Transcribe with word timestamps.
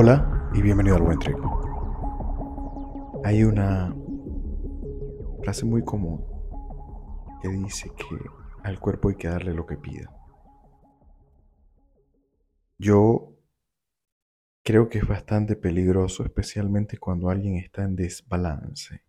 Hola 0.00 0.48
y 0.54 0.62
bienvenido 0.62 0.94
al 0.94 1.02
Buen 1.02 1.18
Trip. 1.18 1.38
Hay 3.24 3.42
una 3.42 3.92
frase 5.42 5.64
muy 5.64 5.82
común 5.82 6.24
que 7.42 7.48
dice 7.48 7.90
que 7.96 8.16
al 8.62 8.78
cuerpo 8.78 9.08
hay 9.08 9.16
que 9.16 9.26
darle 9.26 9.52
lo 9.52 9.66
que 9.66 9.76
pida. 9.76 10.08
Yo 12.78 13.36
creo 14.62 14.88
que 14.88 14.98
es 14.98 15.08
bastante 15.08 15.56
peligroso, 15.56 16.22
especialmente 16.22 16.98
cuando 16.98 17.28
alguien 17.28 17.56
está 17.56 17.82
en 17.82 17.96
desbalance. 17.96 19.02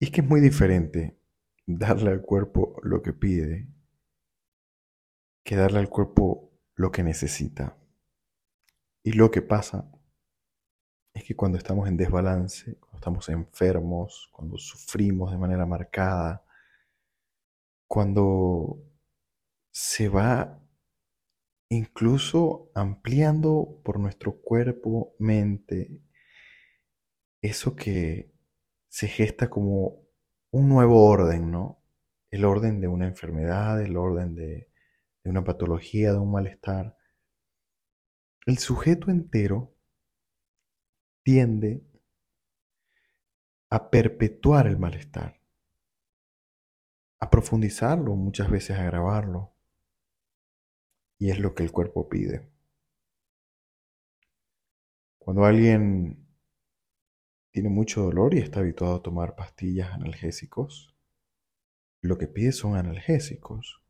Y 0.00 0.04
es 0.04 0.10
que 0.10 0.20
es 0.20 0.28
muy 0.28 0.42
diferente 0.42 1.18
darle 1.64 2.10
al 2.10 2.20
cuerpo 2.20 2.76
lo 2.82 3.00
que 3.00 3.14
pide 3.14 3.68
que 5.44 5.56
darle 5.56 5.78
al 5.78 5.88
cuerpo 5.88 6.52
lo 6.74 6.92
que 6.92 7.02
necesita. 7.02 7.78
Y 9.02 9.12
lo 9.12 9.30
que 9.30 9.42
pasa 9.42 9.90
es 11.14 11.24
que 11.24 11.36
cuando 11.36 11.58
estamos 11.58 11.88
en 11.88 11.96
desbalance, 11.96 12.76
cuando 12.78 12.96
estamos 12.96 13.28
enfermos, 13.28 14.28
cuando 14.32 14.58
sufrimos 14.58 15.30
de 15.30 15.38
manera 15.38 15.66
marcada, 15.66 16.44
cuando 17.86 18.82
se 19.70 20.08
va 20.08 20.60
incluso 21.70 22.70
ampliando 22.74 23.80
por 23.84 23.98
nuestro 23.98 24.40
cuerpo, 24.40 25.14
mente, 25.18 26.00
eso 27.40 27.76
que 27.76 28.32
se 28.88 29.08
gesta 29.08 29.48
como 29.48 30.02
un 30.50 30.68
nuevo 30.68 31.06
orden, 31.06 31.50
¿no? 31.50 31.82
El 32.30 32.44
orden 32.44 32.80
de 32.80 32.88
una 32.88 33.06
enfermedad, 33.06 33.80
el 33.80 33.96
orden 33.96 34.34
de, 34.34 34.68
de 35.22 35.30
una 35.30 35.44
patología, 35.44 36.12
de 36.12 36.18
un 36.18 36.32
malestar. 36.32 36.97
El 38.48 38.56
sujeto 38.56 39.10
entero 39.10 39.76
tiende 41.22 41.84
a 43.68 43.90
perpetuar 43.90 44.66
el 44.66 44.78
malestar, 44.78 45.38
a 47.20 47.28
profundizarlo, 47.28 48.16
muchas 48.16 48.50
veces 48.50 48.78
a 48.78 48.84
agravarlo. 48.84 49.52
Y 51.18 51.30
es 51.30 51.38
lo 51.40 51.54
que 51.54 51.62
el 51.62 51.72
cuerpo 51.72 52.08
pide. 52.08 52.50
Cuando 55.18 55.44
alguien 55.44 56.26
tiene 57.50 57.68
mucho 57.68 58.00
dolor 58.00 58.32
y 58.32 58.38
está 58.38 58.60
habituado 58.60 58.94
a 58.94 59.02
tomar 59.02 59.36
pastillas 59.36 59.92
analgésicos, 59.92 60.96
lo 62.00 62.16
que 62.16 62.28
pide 62.28 62.52
son 62.52 62.76
analgésicos. 62.76 63.82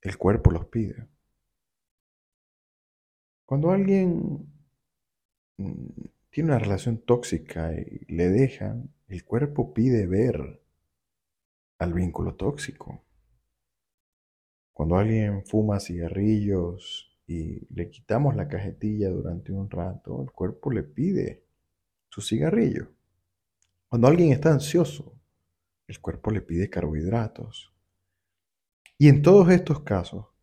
El 0.00 0.16
cuerpo 0.16 0.52
los 0.52 0.68
pide. 0.68 1.13
Cuando 3.54 3.70
alguien 3.70 4.52
mm, 5.58 5.86
tiene 6.28 6.48
una 6.50 6.58
relación 6.58 6.98
tóxica 6.98 7.72
y 7.72 8.04
le 8.12 8.28
dejan, 8.28 8.92
el 9.06 9.24
cuerpo 9.24 9.72
pide 9.72 10.08
ver 10.08 10.60
al 11.78 11.92
vínculo 11.94 12.34
tóxico. 12.34 13.04
Cuando 14.72 14.96
alguien 14.96 15.46
fuma 15.46 15.78
cigarrillos 15.78 17.16
y 17.28 17.72
le 17.72 17.90
quitamos 17.90 18.34
la 18.34 18.48
cajetilla 18.48 19.08
durante 19.10 19.52
un 19.52 19.70
rato, 19.70 20.20
el 20.24 20.32
cuerpo 20.32 20.72
le 20.72 20.82
pide 20.82 21.44
su 22.08 22.22
cigarrillo. 22.22 22.88
Cuando 23.88 24.08
alguien 24.08 24.32
está 24.32 24.50
ansioso, 24.50 25.14
el 25.86 26.00
cuerpo 26.00 26.32
le 26.32 26.40
pide 26.40 26.68
carbohidratos. 26.68 27.72
Y 28.98 29.06
en 29.06 29.22
todos 29.22 29.48
estos 29.50 29.78
casos, 29.84 30.33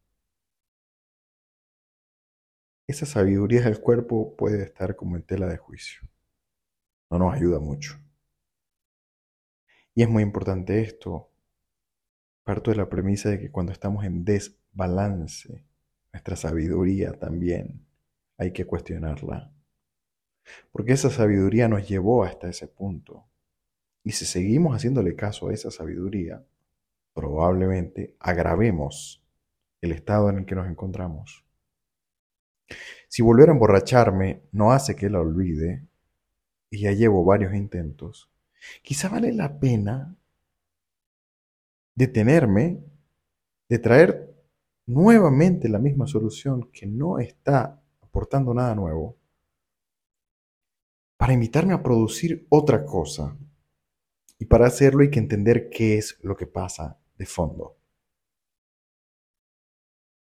esa 2.87 3.05
sabiduría 3.05 3.61
del 3.61 3.79
cuerpo 3.79 4.35
puede 4.35 4.63
estar 4.63 4.95
como 4.95 5.15
en 5.15 5.23
tela 5.23 5.47
de 5.47 5.57
juicio. 5.57 6.01
No 7.09 7.19
nos 7.19 7.33
ayuda 7.33 7.59
mucho. 7.59 7.99
Y 9.93 10.03
es 10.03 10.09
muy 10.09 10.23
importante 10.23 10.81
esto. 10.81 11.29
Parto 12.43 12.71
de 12.71 12.77
la 12.77 12.89
premisa 12.89 13.29
de 13.29 13.39
que 13.39 13.51
cuando 13.51 13.71
estamos 13.71 14.03
en 14.05 14.23
desbalance, 14.23 15.65
nuestra 16.11 16.35
sabiduría 16.35 17.13
también 17.13 17.85
hay 18.37 18.51
que 18.51 18.65
cuestionarla. 18.65 19.53
Porque 20.71 20.93
esa 20.93 21.09
sabiduría 21.09 21.67
nos 21.67 21.87
llevó 21.87 22.23
hasta 22.23 22.49
ese 22.49 22.67
punto. 22.67 23.27
Y 24.03 24.11
si 24.11 24.25
seguimos 24.25 24.75
haciéndole 24.75 25.15
caso 25.15 25.49
a 25.49 25.53
esa 25.53 25.69
sabiduría, 25.69 26.43
probablemente 27.13 28.15
agravemos 28.19 29.23
el 29.81 29.91
estado 29.91 30.29
en 30.29 30.39
el 30.39 30.45
que 30.45 30.55
nos 30.55 30.67
encontramos. 30.67 31.45
Si 33.07 33.21
volver 33.21 33.49
a 33.49 33.53
emborracharme 33.53 34.43
no 34.51 34.71
hace 34.71 34.95
que 34.95 35.09
la 35.09 35.19
olvide, 35.19 35.87
y 36.69 36.81
ya 36.81 36.91
llevo 36.91 37.25
varios 37.25 37.53
intentos, 37.53 38.31
quizá 38.81 39.09
vale 39.09 39.33
la 39.33 39.59
pena 39.59 40.15
detenerme, 41.95 42.83
de 43.67 43.79
traer 43.79 44.33
nuevamente 44.85 45.69
la 45.69 45.79
misma 45.79 46.07
solución 46.07 46.69
que 46.71 46.85
no 46.85 47.19
está 47.19 47.81
aportando 48.01 48.53
nada 48.53 48.75
nuevo, 48.75 49.17
para 51.17 51.33
invitarme 51.33 51.73
a 51.73 51.83
producir 51.83 52.47
otra 52.49 52.85
cosa. 52.85 53.37
Y 54.39 54.45
para 54.45 54.65
hacerlo 54.65 55.01
hay 55.01 55.11
que 55.11 55.19
entender 55.19 55.69
qué 55.69 55.99
es 55.99 56.17
lo 56.23 56.35
que 56.35 56.47
pasa 56.47 56.99
de 57.15 57.27
fondo. 57.27 57.77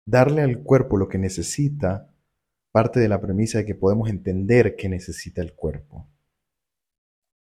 Darle 0.05 0.41
al 0.41 0.61
cuerpo 0.61 0.97
lo 0.97 1.07
que 1.07 1.17
necesita 1.17 2.12
parte 2.73 2.99
de 2.99 3.07
la 3.07 3.21
premisa 3.21 3.59
de 3.59 3.65
que 3.65 3.75
podemos 3.75 4.09
entender 4.09 4.75
qué 4.75 4.89
necesita 4.89 5.43
el 5.43 5.53
cuerpo. 5.53 6.09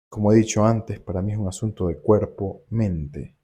Como 0.09 0.33
he 0.33 0.37
dicho 0.37 0.65
antes, 0.65 1.01
para 1.01 1.23
mí 1.23 1.33
es 1.33 1.39
un 1.39 1.49
asunto 1.49 1.89
de 1.89 1.99
cuerpo-mente. 1.99 3.37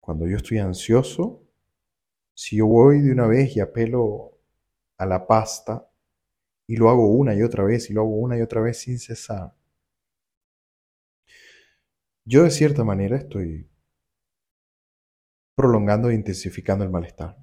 Cuando 0.00 0.26
yo 0.26 0.36
estoy 0.36 0.58
ansioso, 0.58 1.46
si 2.34 2.56
yo 2.56 2.66
voy 2.66 3.02
de 3.02 3.12
una 3.12 3.28
vez 3.28 3.56
y 3.56 3.60
apelo 3.60 4.36
a 4.98 5.06
la 5.06 5.28
pasta 5.28 5.88
y 6.66 6.74
lo 6.74 6.90
hago 6.90 7.06
una 7.06 7.32
y 7.36 7.42
otra 7.44 7.62
vez 7.62 7.88
y 7.88 7.92
lo 7.92 8.00
hago 8.00 8.16
una 8.16 8.36
y 8.36 8.42
otra 8.42 8.60
vez 8.60 8.80
sin 8.80 8.98
cesar, 8.98 9.54
yo 12.24 12.42
de 12.42 12.50
cierta 12.50 12.82
manera 12.82 13.16
estoy 13.16 13.70
prolongando 15.54 16.10
e 16.10 16.14
intensificando 16.14 16.82
el 16.82 16.90
malestar. 16.90 17.36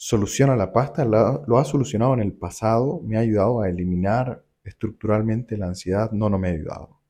Soluciona 0.00 0.56
la 0.56 0.72
pasta, 0.72 1.04
lo 1.04 1.58
ha 1.58 1.64
solucionado 1.64 2.14
en 2.14 2.20
el 2.20 2.32
pasado, 2.32 3.02
me 3.02 3.16
ha 3.16 3.20
ayudado 3.20 3.60
a 3.60 3.68
eliminar 3.68 4.44
estructuralmente 4.64 5.56
la 5.56 5.66
ansiedad, 5.66 6.12
no, 6.12 6.30
no 6.30 6.38
me 6.38 6.48
ha 6.48 6.52
ayudado. 6.52 7.00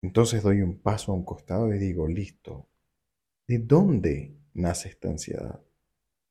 Entonces 0.00 0.42
doy 0.42 0.62
un 0.62 0.78
paso 0.78 1.12
a 1.12 1.16
un 1.16 1.24
costado 1.24 1.74
y 1.74 1.78
digo, 1.78 2.06
listo, 2.06 2.68
¿de 3.48 3.58
dónde 3.58 4.36
nace 4.54 4.88
esta 4.88 5.08
ansiedad? 5.08 5.60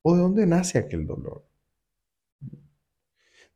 ¿O 0.01 0.15
de 0.15 0.21
dónde 0.21 0.47
nace 0.47 0.79
aquel 0.79 1.05
dolor? 1.05 1.45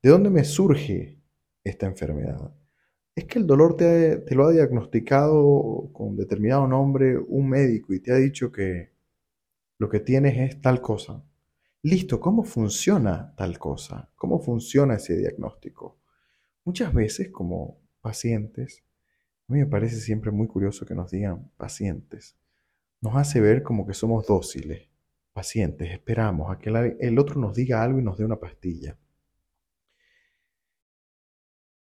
¿De 0.03 0.09
dónde 0.09 0.29
me 0.29 0.43
surge 0.43 1.17
esta 1.63 1.85
enfermedad? 1.85 2.53
es 3.15 3.25
que 3.25 3.39
el 3.39 3.47
dolor 3.47 3.75
te, 3.75 4.23
lo 4.35 4.45
ha 4.45 4.51
diagnosticado 4.51 5.89
con 5.93 6.15
determinado 6.15 6.67
nombre 6.67 7.17
un 7.17 7.49
médico 7.49 7.93
y 7.93 7.99
te 7.99 8.11
ha 8.11 8.15
dicho 8.15 8.51
que 8.51 8.91
lo 9.77 9.89
que 9.89 9.99
tienes 9.99 10.37
es 10.37 10.61
tal 10.61 10.81
cosa. 10.81 11.23
Listo, 11.83 12.19
¿cómo 12.19 12.43
funciona 12.43 13.33
tal 13.35 13.57
cosa? 13.57 14.11
¿Cómo 14.15 14.39
funciona 14.39 14.95
ese 14.95 15.17
diagnóstico? 15.17 15.99
Muchas 16.63 16.93
veces 16.93 17.31
como 17.31 17.79
pacientes, 18.01 18.83
a 19.47 19.53
mí 19.53 19.59
me 19.59 19.65
parece 19.65 19.95
siempre 19.95 20.29
muy 20.29 20.47
curioso 20.47 20.85
que 20.85 20.93
nos 20.93 21.09
digan 21.09 21.49
pacientes, 21.57 22.37
nos 23.01 23.15
hace 23.15 23.41
ver 23.41 23.63
como 23.63 23.87
que 23.87 23.95
somos 23.95 24.27
dóciles, 24.27 24.89
pacientes, 25.33 25.91
esperamos 25.91 26.51
a 26.51 26.59
que 26.59 26.69
el 26.99 27.17
otro 27.17 27.41
nos 27.41 27.55
diga 27.55 27.81
algo 27.81 27.99
y 27.99 28.03
nos 28.03 28.15
dé 28.15 28.25
una 28.25 28.39
pastilla. 28.39 28.95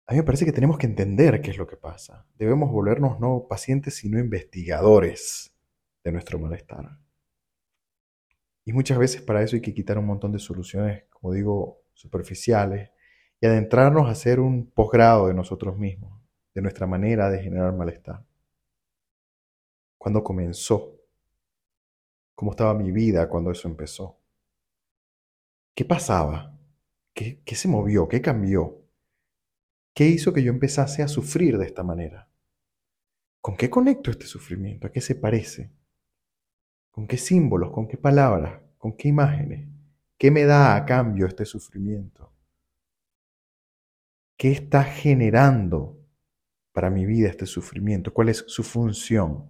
A 0.06 0.12
mí 0.12 0.18
me 0.18 0.24
parece 0.24 0.44
que 0.44 0.52
tenemos 0.52 0.76
que 0.76 0.86
entender 0.86 1.40
qué 1.40 1.52
es 1.52 1.56
lo 1.56 1.66
que 1.66 1.78
pasa. 1.78 2.26
Debemos 2.34 2.70
volvernos 2.70 3.18
no 3.18 3.46
pacientes, 3.48 3.94
sino 3.94 4.18
investigadores 4.18 5.52
de 6.04 6.12
nuestro 6.12 6.38
malestar. 6.38 6.98
Y 8.66 8.72
muchas 8.72 8.98
veces 8.98 9.22
para 9.22 9.42
eso 9.42 9.54
hay 9.54 9.62
que 9.62 9.72
quitar 9.72 9.96
un 9.96 10.06
montón 10.06 10.32
de 10.32 10.40
soluciones, 10.40 11.04
como 11.08 11.32
digo, 11.32 11.84
superficiales, 11.94 12.90
y 13.40 13.46
adentrarnos 13.46 14.08
a 14.08 14.10
hacer 14.10 14.40
un 14.40 14.68
posgrado 14.72 15.28
de 15.28 15.34
nosotros 15.34 15.78
mismos, 15.78 16.20
de 16.52 16.62
nuestra 16.62 16.84
manera 16.88 17.30
de 17.30 17.40
generar 17.40 17.72
malestar. 17.72 18.26
¿Cuándo 19.96 20.24
comenzó? 20.24 21.00
¿Cómo 22.34 22.50
estaba 22.50 22.74
mi 22.74 22.90
vida 22.90 23.28
cuando 23.28 23.52
eso 23.52 23.68
empezó? 23.68 24.18
¿Qué 25.72 25.84
pasaba? 25.84 26.58
¿Qué, 27.14 27.42
qué 27.44 27.54
se 27.54 27.68
movió? 27.68 28.08
¿Qué 28.08 28.20
cambió? 28.20 28.82
¿Qué 29.94 30.06
hizo 30.06 30.32
que 30.32 30.42
yo 30.42 30.50
empezase 30.50 31.04
a 31.04 31.08
sufrir 31.08 31.56
de 31.56 31.66
esta 31.66 31.84
manera? 31.84 32.28
¿Con 33.40 33.56
qué 33.56 33.70
conecto 33.70 34.10
este 34.10 34.26
sufrimiento? 34.26 34.88
¿A 34.88 34.90
qué 34.90 35.00
se 35.00 35.14
parece? 35.14 35.70
¿Con 36.96 37.06
qué 37.06 37.18
símbolos? 37.18 37.72
¿Con 37.72 37.86
qué 37.86 37.98
palabras? 37.98 38.58
¿Con 38.78 38.96
qué 38.96 39.08
imágenes? 39.08 39.68
¿Qué 40.16 40.30
me 40.30 40.44
da 40.44 40.74
a 40.74 40.86
cambio 40.86 41.26
este 41.26 41.44
sufrimiento? 41.44 42.32
¿Qué 44.38 44.50
está 44.50 44.82
generando 44.82 46.00
para 46.72 46.88
mi 46.88 47.04
vida 47.04 47.28
este 47.28 47.44
sufrimiento? 47.44 48.14
¿Cuál 48.14 48.30
es 48.30 48.44
su 48.46 48.62
función? 48.62 49.46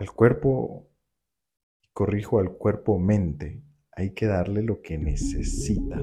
Al 0.00 0.10
cuerpo, 0.10 0.90
corrijo 1.92 2.40
al 2.40 2.50
cuerpo-mente, 2.56 3.62
hay 3.92 4.10
que 4.10 4.26
darle 4.26 4.62
lo 4.62 4.82
que 4.82 4.98
necesita. 4.98 6.00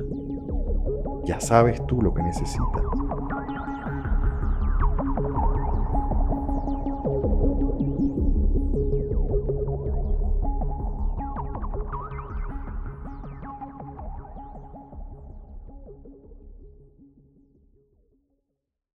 Ya 1.25 1.41
sabes 1.41 1.85
tú 1.87 2.01
lo 2.01 2.13
que 2.13 2.23
necesitas. 2.23 2.85